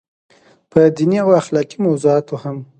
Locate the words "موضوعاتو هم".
1.85-2.57